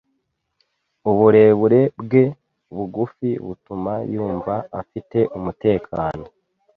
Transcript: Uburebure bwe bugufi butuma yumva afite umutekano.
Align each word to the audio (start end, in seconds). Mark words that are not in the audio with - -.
Uburebure 1.09 1.81
bwe 2.03 2.23
bugufi 2.75 3.29
butuma 3.45 3.93
yumva 4.13 4.55
afite 4.79 5.19
umutekano. 5.37 6.23